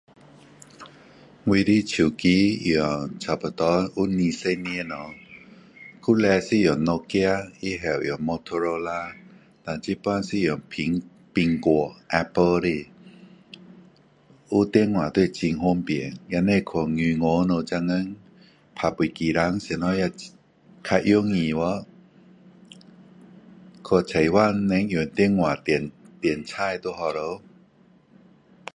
[1.49, 5.13] 我的手机用差不多有二十年了
[6.05, 9.15] 以前是用诺基亚以后用摩托罗拉
[9.63, 11.03] 然后现在是用苹
[11.35, 12.87] 苹果 apple 的
[14.49, 18.07] 有电话就是很方便也不用去银行了现在
[18.73, 20.17] 打飞机票什么也比
[20.83, 21.85] 较容易了
[23.87, 27.39] 去菜馆人用电话点点菜都好了